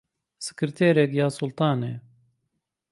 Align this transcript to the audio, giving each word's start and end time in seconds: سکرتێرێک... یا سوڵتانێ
سکرتێرێک... 0.45 1.11
یا 1.19 1.27
سوڵتانێ 1.37 1.93